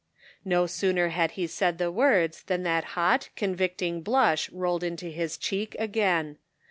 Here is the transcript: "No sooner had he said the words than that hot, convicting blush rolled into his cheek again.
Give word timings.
"No 0.43 0.65
sooner 0.65 1.09
had 1.09 1.33
he 1.33 1.45
said 1.45 1.77
the 1.77 1.91
words 1.91 2.41
than 2.41 2.63
that 2.63 2.83
hot, 2.97 3.29
convicting 3.35 4.01
blush 4.01 4.49
rolled 4.49 4.83
into 4.83 5.09
his 5.09 5.37
cheek 5.37 5.75
again. 5.77 6.39